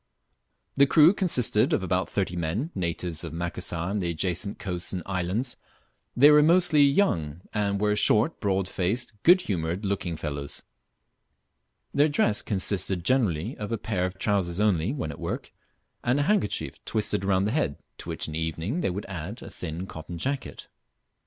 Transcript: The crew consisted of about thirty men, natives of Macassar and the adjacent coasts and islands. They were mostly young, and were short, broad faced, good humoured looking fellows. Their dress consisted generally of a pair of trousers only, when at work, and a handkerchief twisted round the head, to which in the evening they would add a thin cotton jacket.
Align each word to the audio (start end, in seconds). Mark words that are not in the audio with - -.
The 0.77 0.87
crew 0.87 1.13
consisted 1.13 1.73
of 1.73 1.83
about 1.83 2.09
thirty 2.09 2.35
men, 2.35 2.71
natives 2.73 3.23
of 3.23 3.33
Macassar 3.33 3.91
and 3.91 4.01
the 4.01 4.09
adjacent 4.09 4.57
coasts 4.57 4.93
and 4.93 5.03
islands. 5.05 5.57
They 6.17 6.31
were 6.31 6.41
mostly 6.41 6.81
young, 6.81 7.41
and 7.53 7.79
were 7.79 7.95
short, 7.95 8.39
broad 8.39 8.67
faced, 8.67 9.13
good 9.21 9.41
humoured 9.41 9.85
looking 9.85 10.17
fellows. 10.17 10.63
Their 11.93 12.07
dress 12.07 12.41
consisted 12.41 13.03
generally 13.05 13.55
of 13.57 13.71
a 13.71 13.77
pair 13.77 14.07
of 14.07 14.17
trousers 14.17 14.59
only, 14.59 14.91
when 14.91 15.11
at 15.11 15.19
work, 15.19 15.53
and 16.03 16.19
a 16.19 16.23
handkerchief 16.23 16.83
twisted 16.83 17.23
round 17.23 17.45
the 17.45 17.51
head, 17.51 17.77
to 17.99 18.09
which 18.09 18.27
in 18.27 18.31
the 18.33 18.39
evening 18.39 18.81
they 18.81 18.89
would 18.89 19.05
add 19.05 19.43
a 19.43 19.51
thin 19.51 19.85
cotton 19.85 20.17
jacket. 20.17 20.67